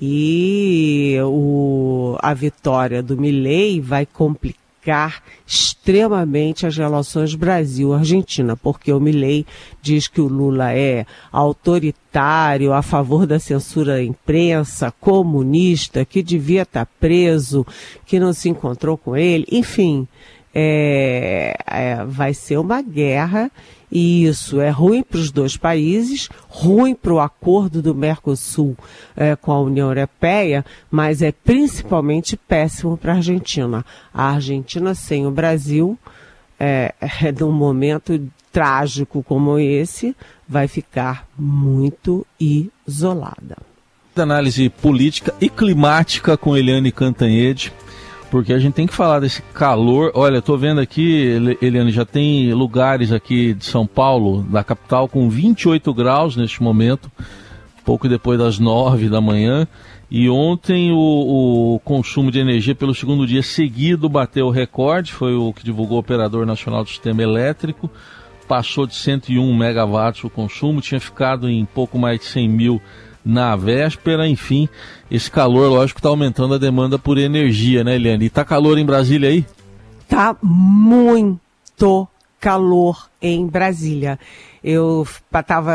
E 0.00 1.16
o, 1.22 2.16
a 2.20 2.32
vitória 2.32 3.02
do 3.02 3.16
Milley 3.16 3.80
vai 3.80 4.06
complicar 4.06 5.22
extremamente 5.46 6.66
as 6.66 6.76
relações 6.76 7.34
Brasil-Argentina, 7.34 8.56
porque 8.56 8.90
o 8.92 8.98
Milley 8.98 9.44
diz 9.82 10.08
que 10.08 10.20
o 10.20 10.26
Lula 10.26 10.72
é 10.72 11.04
autoritário, 11.30 12.72
a 12.72 12.80
favor 12.80 13.26
da 13.26 13.38
censura 13.38 13.94
da 13.94 14.02
imprensa, 14.02 14.92
comunista, 14.98 16.04
que 16.04 16.22
devia 16.22 16.62
estar 16.62 16.86
preso, 16.98 17.66
que 18.06 18.18
não 18.18 18.32
se 18.32 18.48
encontrou 18.48 18.96
com 18.96 19.14
ele, 19.14 19.46
enfim, 19.52 20.08
é, 20.54 21.56
é, 21.66 22.04
vai 22.04 22.34
ser 22.34 22.58
uma 22.58 22.82
guerra 22.82 23.50
e 23.90 24.24
isso 24.24 24.60
é 24.60 24.70
ruim 24.70 25.02
para 25.02 25.18
os 25.18 25.32
dois 25.32 25.56
países, 25.56 26.28
ruim 26.48 26.94
para 26.94 27.12
o 27.12 27.20
acordo 27.20 27.82
do 27.82 27.94
Mercosul 27.94 28.76
é, 29.16 29.34
com 29.34 29.50
a 29.50 29.60
União 29.60 29.88
Europeia, 29.88 30.64
mas 30.90 31.22
é 31.22 31.32
principalmente 31.32 32.36
péssimo 32.36 32.96
para 32.96 33.14
a 33.14 33.16
Argentina. 33.16 33.84
A 34.14 34.30
Argentina 34.30 34.94
sem 34.94 35.26
o 35.26 35.30
Brasil, 35.30 35.98
é, 36.58 36.94
é, 37.00 37.32
num 37.32 37.52
momento 37.52 38.20
trágico 38.52 39.22
como 39.24 39.58
esse, 39.58 40.14
vai 40.48 40.68
ficar 40.68 41.26
muito 41.36 42.24
isolada. 42.38 43.56
Análise 44.16 44.68
política 44.68 45.34
e 45.40 45.48
climática 45.48 46.36
com 46.36 46.56
Eliane 46.56 46.92
Cantanhede 46.92 47.72
porque 48.30 48.52
a 48.52 48.58
gente 48.58 48.74
tem 48.74 48.86
que 48.86 48.94
falar 48.94 49.20
desse 49.20 49.42
calor. 49.52 50.12
Olha, 50.14 50.38
estou 50.38 50.56
vendo 50.56 50.80
aqui, 50.80 51.56
Eliane, 51.60 51.90
já 51.90 52.04
tem 52.04 52.52
lugares 52.54 53.10
aqui 53.12 53.52
de 53.52 53.64
São 53.64 53.86
Paulo, 53.86 54.42
da 54.44 54.62
capital, 54.62 55.08
com 55.08 55.28
28 55.28 55.92
graus 55.92 56.36
neste 56.36 56.62
momento, 56.62 57.10
pouco 57.84 58.08
depois 58.08 58.38
das 58.38 58.58
9 58.58 59.08
da 59.08 59.20
manhã. 59.20 59.66
E 60.10 60.28
ontem 60.28 60.90
o, 60.90 61.74
o, 61.74 61.80
consumo 61.84 62.30
de 62.30 62.38
energia 62.40 62.74
pelo 62.74 62.94
segundo 62.94 63.26
dia 63.26 63.42
seguido 63.42 64.08
bateu 64.08 64.46
o 64.46 64.50
recorde, 64.50 65.12
foi 65.12 65.34
o 65.34 65.52
que 65.52 65.64
divulgou 65.64 65.98
o 65.98 66.00
Operador 66.00 66.44
Nacional 66.44 66.82
do 66.82 66.88
Sistema 66.88 67.22
Elétrico, 67.22 67.88
passou 68.48 68.86
de 68.86 68.94
101 68.96 69.56
megawatts 69.56 70.24
o 70.24 70.30
consumo, 70.30 70.80
tinha 70.80 71.00
ficado 71.00 71.48
em 71.48 71.64
pouco 71.64 71.96
mais 71.96 72.18
de 72.18 72.26
100 72.26 72.48
mil 72.48 72.82
na 73.24 73.54
véspera, 73.56 74.26
enfim, 74.26 74.68
esse 75.10 75.30
calor, 75.30 75.68
lógico, 75.68 75.98
está 75.98 76.08
aumentando 76.08 76.54
a 76.54 76.58
demanda 76.58 76.98
por 76.98 77.18
energia, 77.18 77.84
né, 77.84 77.96
Eliane? 77.96 78.26
E 78.26 78.30
tá 78.30 78.44
calor 78.44 78.78
em 78.78 78.86
Brasília 78.86 79.28
aí? 79.28 79.44
Tá 80.08 80.36
muito 80.42 82.08
calor 82.40 83.08
em 83.20 83.46
Brasília. 83.46 84.18
Eu 84.62 85.06
tava, 85.46 85.72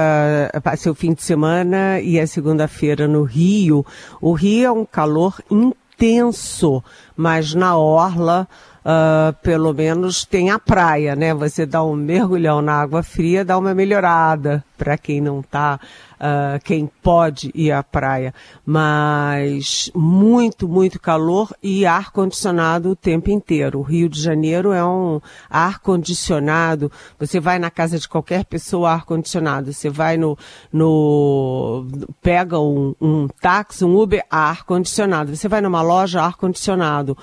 passei 0.64 0.92
o 0.92 0.96
fim 0.96 1.14
de 1.14 1.24
semana 1.24 2.00
e 2.02 2.20
a 2.20 2.28
segunda-feira 2.28 3.08
no 3.08 3.24
Rio. 3.24 3.86
O 4.20 4.34
Rio 4.34 4.66
é 4.66 4.72
um 4.72 4.86
calor 4.86 5.40
intenso, 5.50 6.84
mas 7.16 7.54
na 7.54 7.78
orla 7.78 8.48
uh, 8.86 9.34
pelo 9.42 9.74
menos 9.74 10.24
tem 10.24 10.52
a 10.52 10.60
praia, 10.60 11.16
né? 11.16 11.34
Você 11.34 11.66
dá 11.66 11.84
um 11.84 11.96
mergulhão 11.96 12.62
na 12.62 12.74
água 12.82 13.02
fria, 13.02 13.44
dá 13.44 13.58
uma 13.58 13.74
melhorada 13.74 14.64
para 14.78 14.98
quem 14.98 15.22
não 15.22 15.42
tá, 15.42 15.80
uh, 16.16 16.62
quem 16.64 16.90
pode 17.02 17.50
ir 17.56 17.72
à 17.72 17.82
praia. 17.82 18.34
Mas 18.66 19.90
muito, 19.96 20.68
muito 20.68 21.00
calor 21.00 21.56
e 21.64 21.86
ar 21.86 22.12
condicionado 22.12 22.92
o 22.92 22.96
tempo 22.96 23.30
inteiro. 23.30 23.80
O 23.80 23.84
Rio 23.84 24.10
de 24.10 24.22
Janeiro 24.22 24.72
é 24.72 24.86
um 24.86 25.22
ar 25.50 25.80
condicionado. 25.80 26.92
Você 27.18 27.40
vai 27.40 27.58
na 27.58 27.72
casa 27.72 27.98
de 27.98 28.08
qualquer 28.08 28.46
pessoa, 28.46 28.92
ar 28.92 29.06
condicionado. 29.06 29.72
Você 29.72 29.90
vai 29.90 30.18
no, 30.18 30.38
no 30.72 31.88
pega 32.22 32.60
um, 32.60 32.94
um 33.02 33.28
táxi, 33.42 33.86
um 33.86 33.96
Uber, 33.96 34.24
ar 34.30 34.66
condicionado. 34.66 35.34
Você 35.36 35.48
vai 35.48 35.62
numa 35.62 35.82
loja, 35.82 36.22
ar 36.22 36.36
condicionado 36.36 37.18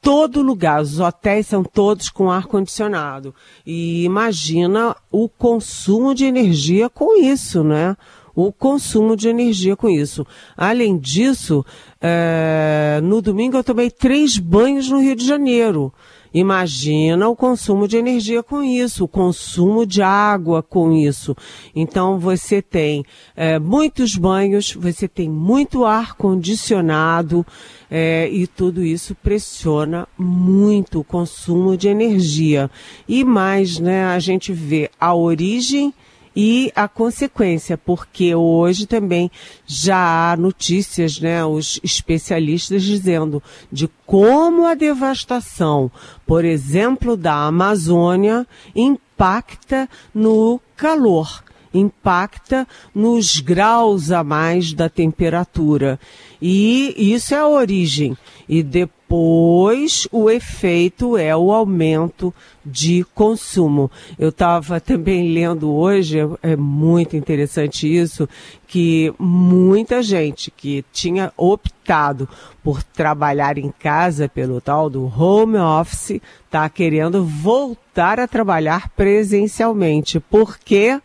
todo 0.00 0.42
lugar, 0.42 0.80
os 0.80 0.98
hotéis 0.98 1.46
são 1.46 1.62
todos 1.62 2.08
com 2.08 2.30
ar 2.30 2.46
condicionado. 2.46 3.34
E 3.66 4.04
imagina 4.04 4.96
o 5.10 5.28
consumo 5.28 6.14
de 6.14 6.24
energia 6.24 6.88
com 6.88 7.20
isso, 7.20 7.62
né? 7.62 7.96
O 8.34 8.52
consumo 8.52 9.16
de 9.16 9.28
energia 9.28 9.76
com 9.76 9.88
isso. 9.88 10.26
Além 10.56 10.96
disso, 10.96 11.64
é, 12.00 13.00
no 13.02 13.20
domingo 13.20 13.56
eu 13.56 13.64
tomei 13.64 13.90
três 13.90 14.38
banhos 14.38 14.88
no 14.88 15.00
Rio 15.00 15.16
de 15.16 15.26
Janeiro. 15.26 15.92
Imagina 16.32 17.28
o 17.28 17.34
consumo 17.34 17.88
de 17.88 17.96
energia 17.96 18.42
com 18.42 18.62
isso, 18.62 19.04
o 19.04 19.08
consumo 19.08 19.84
de 19.84 20.00
água 20.00 20.62
com 20.62 20.92
isso. 20.92 21.36
Então 21.74 22.18
você 22.18 22.62
tem 22.62 23.04
é, 23.34 23.58
muitos 23.58 24.16
banhos, 24.16 24.72
você 24.72 25.08
tem 25.08 25.28
muito 25.28 25.84
ar 25.84 26.14
condicionado 26.14 27.44
é, 27.90 28.28
e 28.30 28.46
tudo 28.46 28.84
isso 28.84 29.14
pressiona 29.16 30.06
muito 30.16 31.00
o 31.00 31.04
consumo 31.04 31.76
de 31.76 31.88
energia. 31.88 32.70
E 33.08 33.24
mais, 33.24 33.80
né, 33.80 34.04
a 34.04 34.18
gente 34.20 34.52
vê 34.52 34.90
a 35.00 35.14
origem 35.14 35.92
e 36.34 36.72
a 36.76 36.86
consequência, 36.86 37.76
porque 37.76 38.34
hoje 38.34 38.86
também 38.86 39.30
já 39.66 40.32
há 40.32 40.36
notícias, 40.36 41.20
né, 41.20 41.44
os 41.44 41.80
especialistas 41.82 42.82
dizendo 42.82 43.42
de 43.70 43.88
como 44.06 44.66
a 44.66 44.74
devastação, 44.74 45.90
por 46.26 46.44
exemplo, 46.44 47.16
da 47.16 47.46
Amazônia 47.46 48.46
impacta 48.74 49.88
no 50.14 50.60
calor, 50.76 51.42
impacta 51.72 52.66
nos 52.94 53.40
graus 53.40 54.10
a 54.10 54.24
mais 54.24 54.72
da 54.72 54.88
temperatura. 54.88 55.98
E 56.40 56.94
isso 56.96 57.34
é 57.34 57.38
a 57.38 57.48
origem. 57.48 58.16
E 58.48 58.62
depois 58.62 60.08
o 60.10 60.30
efeito 60.30 61.16
é 61.16 61.36
o 61.36 61.52
aumento 61.52 62.34
de 62.64 63.04
consumo. 63.14 63.90
Eu 64.18 64.30
estava 64.30 64.80
também 64.80 65.32
lendo 65.32 65.70
hoje, 65.72 66.18
é, 66.18 66.28
é 66.42 66.56
muito 66.56 67.16
interessante 67.16 67.86
isso, 67.86 68.28
que 68.66 69.12
muita 69.18 70.02
gente 70.02 70.50
que 70.50 70.84
tinha 70.92 71.32
optado 71.36 72.28
por 72.62 72.82
trabalhar 72.82 73.58
em 73.58 73.72
casa 73.78 74.28
pelo 74.28 74.60
tal 74.60 74.88
do 74.88 75.04
home 75.04 75.58
office 75.58 76.20
está 76.46 76.68
querendo 76.68 77.24
voltar 77.24 78.18
a 78.18 78.28
trabalhar 78.28 78.88
presencialmente. 78.90 80.18
Por 80.18 80.58
quê? 80.58 81.00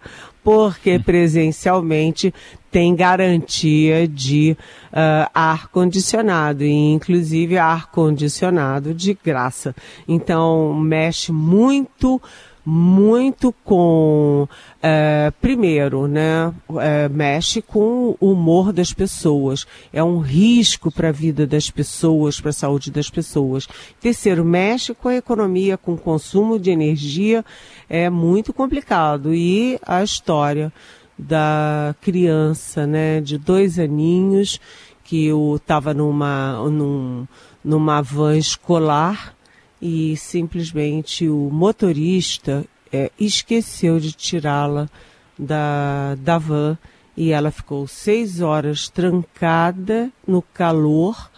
Porque 0.45 0.99
presencialmente 0.99 2.31
tem 2.69 2.95
garantia 2.95 4.07
de 4.07 4.55
uh, 4.91 5.27
ar 5.33 5.69
condicionado 5.69 6.63
e 6.63 6.71
inclusive 6.71 7.57
ar 7.57 7.89
condicionado 7.89 8.93
de 8.93 9.17
graça. 9.25 9.75
Então 10.07 10.71
mexe 10.75 11.31
muito 11.31 12.21
muito 12.65 13.53
com, 13.63 14.47
uh, 14.49 15.31
primeiro, 15.39 16.07
né, 16.07 16.47
uh, 16.67 16.83
mexe 17.11 17.61
com 17.61 18.17
o 18.19 18.31
humor 18.31 18.73
das 18.73 18.91
pessoas. 18.91 19.67
É 19.93 20.03
um 20.03 20.17
risco 20.17 20.91
para 20.91 21.09
a 21.09 21.11
vida 21.11 21.45
das 21.45 21.69
pessoas, 21.69 22.41
para 22.41 22.49
a 22.49 22.53
saúde 22.53 22.89
das 22.89 23.09
pessoas. 23.09 23.67
Terceiro, 24.01 24.43
mexe 24.43 24.95
com 24.95 25.09
a 25.09 25.15
economia, 25.15 25.77
com 25.77 25.93
o 25.93 25.97
consumo 25.97 26.57
de 26.57 26.71
energia. 26.71 27.45
É 27.87 28.09
muito 28.09 28.51
complicado. 28.51 29.35
E 29.35 29.79
a 29.85 30.03
história 30.03 30.73
da 31.17 31.95
criança, 32.01 32.87
né, 32.87 33.21
de 33.21 33.37
dois 33.37 33.77
aninhos, 33.77 34.59
que 35.03 35.29
estava 35.55 35.93
numa, 35.93 36.53
num, 36.67 37.27
numa 37.63 38.01
van 38.01 38.35
escolar 38.35 39.35
e 39.81 40.15
simplesmente 40.17 41.27
o 41.27 41.49
motorista 41.51 42.65
é, 42.91 43.11
esqueceu 43.19 43.99
de 43.99 44.11
tirá-la 44.11 44.89
da, 45.37 46.15
da 46.15 46.37
van 46.37 46.77
e 47.17 47.31
ela 47.31 47.51
ficou 47.51 47.87
seis 47.87 48.41
horas 48.41 48.89
trancada 48.89 50.11
no 50.27 50.41
calor, 50.41 51.29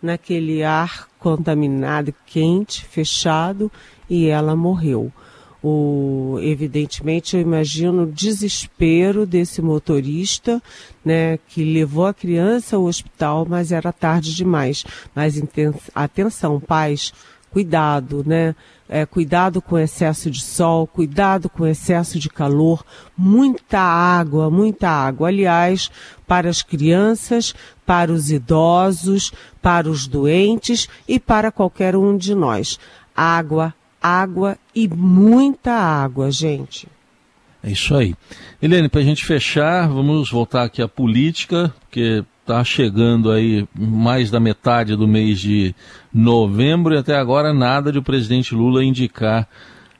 naquele 0.00 0.62
ar 0.62 1.08
contaminado, 1.18 2.14
quente, 2.26 2.84
fechado, 2.84 3.70
e 4.10 4.26
ela 4.26 4.54
morreu. 4.56 5.12
O, 5.62 6.38
evidentemente, 6.42 7.36
eu 7.36 7.40
imagino 7.40 8.02
o 8.02 8.10
desespero 8.10 9.24
desse 9.24 9.62
motorista, 9.62 10.60
né, 11.04 11.38
que 11.48 11.62
levou 11.62 12.06
a 12.06 12.12
criança 12.12 12.74
ao 12.74 12.82
hospital, 12.82 13.46
mas 13.48 13.70
era 13.70 13.92
tarde 13.92 14.34
demais. 14.34 14.84
Mas 15.14 15.40
atenção, 15.94 16.58
pais, 16.58 17.14
cuidado, 17.52 18.24
né? 18.26 18.54
É, 18.88 19.06
cuidado 19.06 19.60
com 19.60 19.78
excesso 19.78 20.30
de 20.30 20.42
sol, 20.42 20.86
cuidado 20.86 21.48
com 21.48 21.66
excesso 21.66 22.18
de 22.18 22.28
calor, 22.28 22.84
muita 23.16 23.78
água, 23.78 24.50
muita 24.50 24.88
água. 24.88 25.28
Aliás, 25.28 25.90
para 26.26 26.48
as 26.48 26.62
crianças, 26.62 27.54
para 27.86 28.10
os 28.10 28.30
idosos, 28.30 29.32
para 29.60 29.88
os 29.88 30.06
doentes 30.06 30.88
e 31.06 31.20
para 31.20 31.52
qualquer 31.52 31.94
um 31.94 32.16
de 32.16 32.34
nós. 32.34 32.78
Água, 33.14 33.74
água 34.00 34.56
e 34.74 34.88
muita 34.88 35.72
água, 35.72 36.30
gente. 36.30 36.88
É 37.62 37.70
isso 37.70 37.94
aí. 37.94 38.14
Helene, 38.60 38.88
para 38.88 39.00
a 39.00 39.04
gente 39.04 39.24
fechar, 39.24 39.88
vamos 39.88 40.30
voltar 40.30 40.64
aqui 40.64 40.82
à 40.82 40.88
política, 40.88 41.72
porque 41.80 42.24
está 42.42 42.62
chegando 42.64 43.30
aí 43.30 43.66
mais 43.74 44.30
da 44.30 44.40
metade 44.40 44.96
do 44.96 45.06
mês 45.06 45.40
de 45.40 45.74
novembro 46.12 46.94
e 46.94 46.98
até 46.98 47.16
agora 47.16 47.54
nada 47.54 47.92
de 47.92 47.98
o 47.98 48.02
presidente 48.02 48.54
Lula 48.54 48.84
indicar 48.84 49.48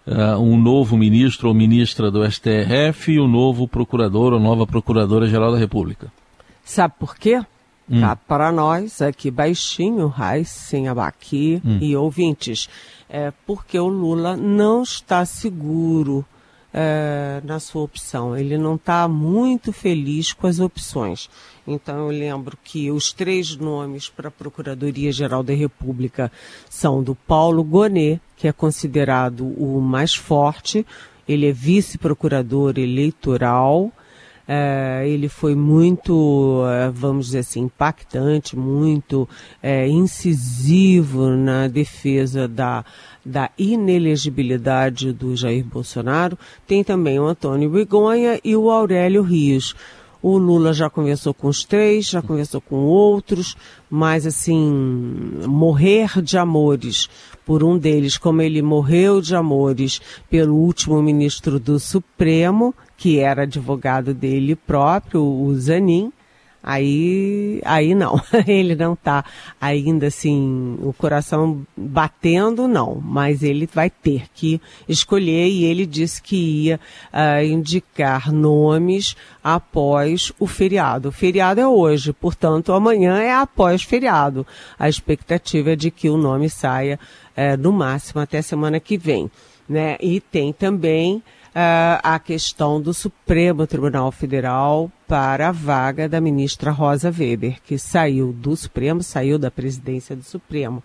uh, 0.07 0.39
um 0.41 0.61
novo 0.61 0.97
ministro 0.97 1.49
ou 1.49 1.55
ministra 1.55 2.11
do 2.11 2.29
STF 2.29 3.13
e 3.13 3.21
o 3.21 3.25
um 3.25 3.29
novo 3.29 3.69
procurador 3.69 4.33
ou 4.33 4.41
nova 4.41 4.67
procuradora-geral 4.67 5.53
da 5.53 5.59
República. 5.59 6.13
Sabe 6.65 6.95
por 6.99 7.17
quê? 7.17 7.41
Hum. 7.89 8.01
Tá 8.01 8.17
para 8.17 8.51
nós 8.51 9.01
aqui 9.01 9.31
baixinho, 9.31 10.09
Raiz, 10.09 10.49
sem 10.49 10.89
abaqui 10.89 11.63
hum. 11.65 11.79
e 11.81 11.97
ouvintes. 11.97 12.69
É 13.09 13.33
porque 13.47 13.79
o 13.79 13.87
Lula 13.87 14.37
não 14.37 14.83
está 14.83 15.25
seguro 15.25 16.25
é, 16.73 17.41
na 17.45 17.61
sua 17.61 17.83
opção. 17.83 18.37
Ele 18.37 18.57
não 18.57 18.77
está 18.77 19.07
muito 19.07 19.73
feliz 19.73 20.33
com 20.33 20.47
as 20.47 20.59
opções. 20.59 21.29
Então 21.67 21.99
eu 21.99 22.09
lembro 22.09 22.59
que 22.63 22.91
os 22.91 23.13
três 23.13 23.57
nomes 23.57 24.09
para 24.09 24.29
a 24.29 24.33
Procuradoria-Geral 24.33 25.43
da 25.43 25.55
República 25.55 26.31
são 26.69 27.03
do 27.03 27.15
Paulo 27.15 27.63
Gonet, 27.63 28.21
que 28.37 28.49
é 28.49 28.53
considerado 28.53 29.47
o 29.47 29.81
mais 29.81 30.15
forte. 30.15 30.85
Ele 31.29 31.49
é 31.49 31.53
vice-procurador 31.53 32.79
eleitoral. 32.79 33.93
É, 34.47 35.05
ele 35.07 35.29
foi 35.29 35.55
muito, 35.55 36.65
é, 36.67 36.91
vamos 36.91 37.27
dizer 37.27 37.39
assim, 37.39 37.61
impactante, 37.61 38.57
muito 38.57 39.29
é, 39.63 39.87
incisivo 39.87 41.29
na 41.29 41.69
defesa 41.69 42.49
da, 42.49 42.85
da 43.25 43.51
inelegibilidade 43.57 45.13
do 45.13 45.37
Jair 45.37 45.65
Bolsonaro. 45.65 46.37
Tem 46.67 46.83
também 46.83 47.21
o 47.21 47.25
Antônio 47.25 47.71
Bigonha 47.71 48.41
e 48.43 48.57
o 48.57 48.69
Aurélio 48.69 49.23
Rios. 49.23 49.77
O 50.23 50.39
Lula 50.39 50.73
já 50.73 50.89
conversou 50.89 51.35
com 51.35 51.49
os 51.49 51.65
três, 51.65 52.07
já 52.07 52.23
conversou 52.23 52.61
com 52.61 52.77
outros, 52.77 53.57
mas 53.91 54.25
assim, 54.25 54.57
morrer 55.49 56.23
de 56.23 56.39
amores 56.39 57.11
por 57.45 57.65
um 57.65 57.77
deles, 57.77 58.17
como 58.17 58.41
ele 58.41 58.63
morreu 58.63 59.21
de 59.21 59.35
amores 59.35 60.01
pelo 60.31 60.55
último 60.55 61.03
ministro 61.03 61.59
do 61.59 61.81
Supremo, 61.81 62.73
que 62.97 63.19
era 63.19 63.43
advogado 63.43 64.15
dele 64.15 64.55
próprio, 64.55 65.25
o 65.25 65.53
Zanin, 65.57 66.13
aí, 66.63 67.61
aí 67.65 67.95
não, 67.95 68.21
ele 68.47 68.77
não 68.77 68.93
está 68.93 69.25
ainda 69.61 70.07
assim, 70.07 70.79
o 70.81 70.93
coração 70.93 71.67
batendo, 71.77 72.69
não, 72.69 73.03
mas 73.05 73.43
ele 73.43 73.69
vai 73.73 73.91
ter 73.91 74.27
que 74.35 74.61
escolher 74.89 75.49
e 75.49 75.65
ele 75.65 75.85
disse 75.85 76.23
que 76.23 76.37
ia 76.37 76.81
uh, 77.13 77.45
indicar 77.45 78.33
nomes 78.33 79.17
após 79.43 80.33
o 80.39 80.47
feriado. 80.47 81.09
O 81.09 81.13
feriado 81.13 81.61
é 81.61 81.67
hoje, 81.67 82.13
portanto, 82.13 82.73
amanhã 82.73 83.19
é 83.19 83.33
após 83.33 83.83
feriado. 83.83 84.47
A 84.79 84.89
expectativa 84.89 85.73
é 85.73 85.77
de 85.77 85.91
que 85.91 86.09
o 86.09 86.17
nome 86.17 86.49
saia 86.49 86.99
uh, 87.37 87.61
no 87.61 87.73
máximo 87.73 88.21
até 88.21 88.41
semana 88.41 88.79
que 88.79 88.97
vem. 88.97 89.31
Né? 89.69 89.97
E 90.01 90.21
tem 90.21 90.53
também 90.53 91.23
a 91.55 92.19
questão 92.19 92.81
do 92.81 92.95
Supremo 92.95 93.67
Tribunal 93.67 94.11
Federal 94.11 94.91
para 95.07 95.49
a 95.49 95.53
vaga 95.53 96.09
da 96.09 96.21
ministra 96.21 96.71
Rosa 96.71 97.11
Weber, 97.11 97.59
que 97.63 97.79
saiu 97.79 98.33
do 98.33 98.57
Supremo, 98.57 99.03
saiu 99.03 99.39
da 99.39 99.51
presidência 99.51 100.17
do 100.17 100.23
Supremo. 100.23 100.83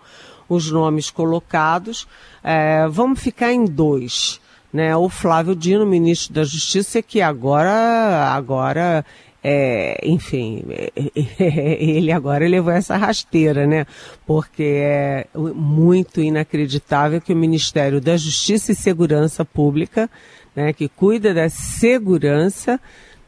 Os 0.48 0.70
nomes 0.70 1.10
colocados, 1.10 2.02
uh, 2.02 2.90
vamos 2.90 3.20
ficar 3.20 3.52
em 3.52 3.64
dois. 3.64 4.40
Né? 4.72 4.94
O 4.94 5.08
Flávio 5.08 5.56
Dino, 5.56 5.86
ministro 5.86 6.34
da 6.34 6.44
Justiça, 6.44 7.00
que 7.02 7.22
agora, 7.22 8.30
agora 8.30 9.04
é, 9.42 10.00
enfim, 10.02 10.64
ele 11.38 12.10
agora 12.10 12.46
levou 12.46 12.72
essa 12.72 12.96
rasteira, 12.96 13.66
né? 13.66 13.86
Porque 14.26 14.62
é 14.62 15.26
muito 15.34 16.20
inacreditável 16.20 17.20
que 17.20 17.32
o 17.32 17.36
Ministério 17.36 18.00
da 18.00 18.16
Justiça 18.16 18.72
e 18.72 18.74
Segurança 18.74 19.44
Pública 19.44 20.10
né, 20.58 20.72
que 20.72 20.88
cuida 20.88 21.32
da 21.32 21.48
segurança, 21.48 22.80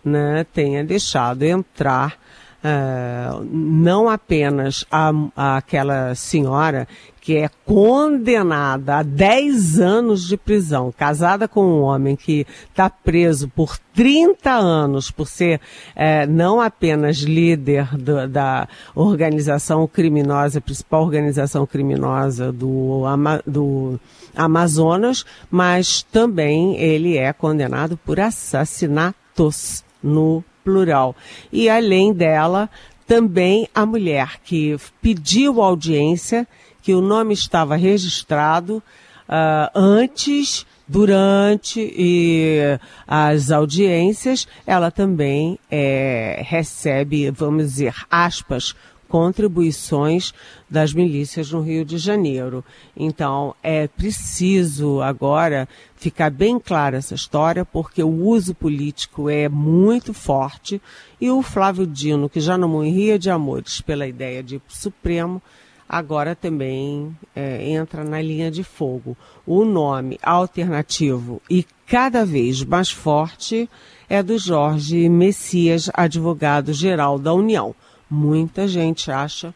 né, 0.05 0.45
tenha 0.53 0.83
deixado 0.83 1.45
entrar 1.45 2.19
uh, 2.65 3.45
não 3.45 4.09
apenas 4.09 4.85
a, 4.91 5.13
a, 5.37 5.57
aquela 5.59 6.13
senhora 6.17 6.89
que 7.31 7.37
é 7.37 7.49
condenada 7.65 8.97
a 8.97 9.03
10 9.05 9.79
anos 9.79 10.27
de 10.27 10.37
prisão, 10.37 10.91
casada 10.91 11.47
com 11.47 11.65
um 11.65 11.83
homem 11.83 12.17
que 12.17 12.45
está 12.69 12.91
preso 12.91 13.49
por 13.49 13.79
30 13.95 14.51
anos 14.51 15.13
por 15.13 15.29
ser 15.29 15.61
é, 15.95 16.27
não 16.27 16.61
apenas 16.61 17.19
líder 17.19 17.97
do, 17.97 18.27
da 18.27 18.67
organização 18.97 19.87
criminosa, 19.87 20.61
principal 20.61 21.05
organização 21.05 21.65
criminosa 21.65 22.51
do, 22.51 23.05
do 23.47 24.01
Amazonas, 24.35 25.25
mas 25.49 26.03
também 26.03 26.77
ele 26.81 27.17
é 27.17 27.33
condenado 27.33 27.97
por 27.97 28.19
assassinatos 28.19 29.85
no 30.03 30.43
plural. 30.65 31.15
E 31.53 31.69
além 31.69 32.13
dela, 32.13 32.69
também 33.07 33.69
a 33.73 33.87
mulher 33.87 34.41
que 34.43 34.77
pediu 35.01 35.63
audiência 35.63 36.47
que 36.83 36.95
o 36.95 37.01
nome 37.01 37.35
estava 37.35 37.77
registrado 37.77 38.83
uh, 39.29 39.71
antes, 39.75 40.67
durante 40.87 41.81
e 41.81 42.59
as 43.07 43.53
audiências, 43.53 44.49
ela 44.67 44.91
também 44.91 45.57
é, 45.71 46.43
recebe, 46.45 47.31
vamos 47.31 47.65
dizer, 47.65 47.95
aspas, 48.11 48.75
contribuições 49.11 50.33
das 50.69 50.95
milícias 50.95 51.51
no 51.51 51.61
Rio 51.61 51.85
de 51.85 51.99
Janeiro. 51.99 52.65
Então, 52.97 53.55
é 53.63 53.89
preciso 53.89 55.03
agora 55.03 55.69
ficar 55.97 56.31
bem 56.31 56.59
clara 56.59 56.97
essa 56.97 57.15
história, 57.15 57.65
porque 57.65 58.03
o 58.03 58.25
uso 58.25 58.55
político 58.55 59.29
é 59.29 59.49
muito 59.49 60.15
forte 60.15 60.81
e 61.21 61.29
o 61.31 61.43
Flávio 61.43 61.87
Dino, 61.87 62.29
que 62.29 62.41
já 62.41 62.57
não 62.57 62.69
morria 62.69 63.19
de 63.19 63.31
amores 63.31 63.81
pela 63.81 64.07
ideia 64.07 64.43
de 64.43 64.63
Supremo, 64.69 65.43
agora 65.93 66.37
também 66.37 67.17
é, 67.35 67.69
entra 67.69 68.05
na 68.05 68.23
linha 68.23 68.49
de 68.49 68.63
fogo. 68.63 69.17
O 69.45 69.65
nome 69.65 70.21
alternativo 70.23 71.43
e 71.51 71.67
cada 71.85 72.25
vez 72.25 72.63
mais 72.63 72.91
forte 72.91 73.69
é 74.09 74.23
do 74.23 74.39
Jorge 74.39 75.09
Messias, 75.09 75.91
advogado-geral 75.93 77.19
da 77.19 77.35
União. 77.35 77.75
Muita 78.09 78.69
gente 78.69 79.11
acha 79.11 79.53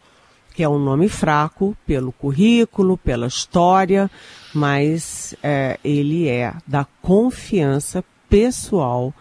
que 0.52 0.64
é 0.64 0.68
um 0.68 0.78
nome 0.78 1.08
fraco 1.08 1.76
pelo 1.86 2.10
currículo, 2.10 2.98
pela 2.98 3.28
história, 3.28 4.10
mas 4.52 5.36
é, 5.40 5.78
ele 5.84 6.28
é 6.28 6.52
da 6.66 6.84
confiança 7.00 8.04
pessoal 8.28 9.14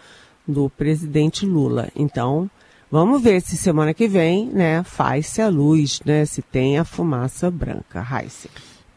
do 0.48 0.68
presidente 0.68 1.46
Lula. 1.46 1.90
Então, 1.96 2.50
Vamos 2.94 3.24
ver 3.24 3.42
se 3.42 3.58
semana 3.58 3.92
que 3.92 4.08
vem, 4.08 4.46
né, 4.46 4.84
faz-se 4.84 5.42
a 5.42 5.50
luz, 5.50 6.00
né, 6.06 6.26
se 6.26 6.44
tem 6.44 6.78
a 6.78 6.86
fumaça 6.86 7.50
branca, 7.50 8.00
Raíssa. 8.00 8.48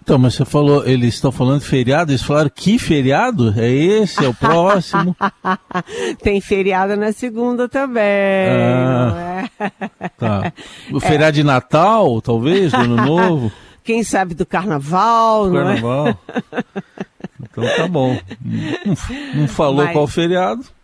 Então, 0.03 0.19
mas 0.19 0.35
você 0.35 0.45
falou, 0.45 0.87
eles 0.87 1.15
estão 1.15 1.33
falando 1.33 1.61
de 1.61 1.67
feriado, 1.67 2.13
eles 2.13 2.21
falaram 2.21 2.51
que 2.55 2.79
feriado? 2.79 3.59
É 3.59 3.71
esse, 3.71 4.23
é 4.23 4.29
o 4.29 4.35
próximo? 4.35 5.17
tem 6.23 6.43
feriado 6.43 6.95
na 6.95 7.11
segunda 7.11 7.71
também, 7.71 8.05
ah, 8.05 9.49
é? 9.59 10.09
Tá. 10.11 10.53
O 10.93 11.01
feriado 11.01 11.31
é. 11.31 11.41
de 11.41 11.43
Natal, 11.43 12.21
talvez, 12.21 12.73
do 12.73 12.77
Ano 12.77 12.97
Novo? 12.97 13.51
quem 13.83 14.05
sabe 14.05 14.35
do 14.35 14.45
carnaval, 14.45 15.49
não 15.49 15.71
é? 15.71 15.81
Carnaval. 15.81 16.19
Então 17.41 17.65
tá 17.65 17.89
bom. 17.89 18.21
Não, 18.45 19.41
não 19.41 19.49
falou 19.49 19.85
Mas- 19.85 19.93
qual 19.95 20.07
feriado. 20.07 20.76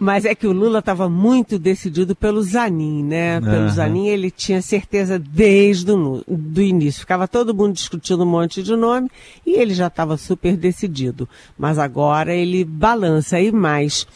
Mas 0.00 0.24
é 0.24 0.34
que 0.34 0.46
o 0.46 0.52
Lula 0.52 0.78
estava 0.78 1.10
muito 1.10 1.58
decidido 1.58 2.16
pelo 2.16 2.42
Zanin, 2.42 3.04
né? 3.04 3.38
Pelo 3.38 3.64
Aham. 3.64 3.68
Zanin 3.68 4.08
ele 4.08 4.30
tinha 4.30 4.62
certeza 4.62 5.18
desde 5.18 5.92
o 5.92 6.24
do 6.26 6.62
início. 6.62 7.00
Ficava 7.00 7.28
todo 7.28 7.54
mundo 7.54 7.74
discutindo 7.74 8.22
um 8.22 8.26
monte 8.26 8.62
de 8.62 8.74
nome 8.74 9.10
e 9.44 9.52
ele 9.60 9.74
já 9.74 9.88
estava 9.88 10.16
super 10.16 10.56
decidido. 10.56 11.28
Mas 11.58 11.78
agora 11.78 12.34
ele 12.34 12.64
balança 12.64 13.38
e 13.38 13.52
mais. 13.52 14.06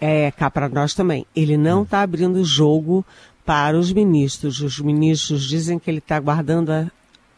É, 0.00 0.30
cá 0.30 0.50
para 0.50 0.70
nós 0.70 0.94
também. 0.94 1.26
Ele 1.36 1.58
não 1.58 1.82
está 1.82 2.00
abrindo 2.00 2.36
o 2.36 2.44
jogo 2.44 3.04
para 3.44 3.78
os 3.78 3.92
ministros. 3.92 4.62
Os 4.62 4.80
ministros 4.80 5.46
dizem 5.46 5.78
que 5.78 5.90
ele 5.90 5.98
está 5.98 6.18
guardando 6.18 6.70
a 6.70 6.90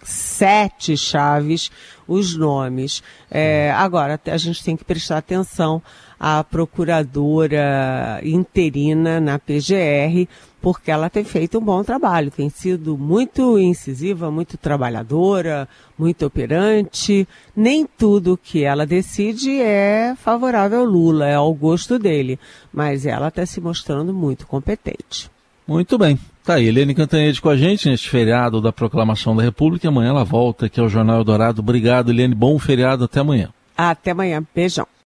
sete 0.03 0.97
chaves 0.97 1.71
os 2.07 2.37
nomes. 2.37 3.03
É, 3.31 3.73
agora, 3.73 4.21
a 4.27 4.37
gente 4.37 4.62
tem 4.62 4.77
que 4.77 4.85
prestar 4.85 5.19
atenção 5.19 5.83
à 6.19 6.45
procuradora 6.45 8.21
interina 8.23 9.21
na 9.21 9.38
PGR, 9.38 10.29
porque 10.61 10.91
ela 10.91 11.11
tem 11.11 11.25
feito 11.25 11.59
um 11.59 11.61
bom 11.61 11.83
trabalho, 11.83 12.31
tem 12.31 12.49
sido 12.49 12.97
muito 12.97 13.59
incisiva, 13.59 14.31
muito 14.31 14.57
trabalhadora, 14.57 15.69
muito 15.99 16.25
operante. 16.25 17.27
Nem 17.57 17.85
tudo 17.85 18.38
que 18.41 18.62
ela 18.62 18.87
decide 18.87 19.61
é 19.61 20.15
favorável 20.17 20.81
ao 20.81 20.85
Lula, 20.85 21.27
é 21.27 21.35
ao 21.35 21.53
gosto 21.53 21.99
dele, 21.99 22.38
mas 22.73 23.05
ela 23.05 23.29
está 23.29 23.45
se 23.45 23.61
mostrando 23.61 24.15
muito 24.15 24.47
competente. 24.47 25.31
Muito 25.67 25.99
bem. 25.99 26.19
Tá 26.45 26.55
aí, 26.55 26.67
Helene 26.67 26.93
Cantanhede 26.93 27.41
com 27.41 27.49
a 27.49 27.57
gente 27.57 27.89
neste 27.89 28.11
feriado 28.11 28.61
da 28.61 28.73
Proclamação 28.73 29.37
da 29.37 29.43
República. 29.45 29.89
Amanhã 29.89 30.11
ela 30.11 30.25
volta 30.25 30.67
aqui 30.67 30.81
ao 30.81 30.89
Jornal 30.89 31.19
Eldorado. 31.19 31.61
Obrigado, 31.61 32.11
Helene. 32.11 32.35
Bom 32.35 32.59
feriado. 32.59 33.05
Até 33.05 33.21
amanhã. 33.21 33.51
Até 33.77 34.11
amanhã. 34.11 34.45
Beijão. 34.53 34.87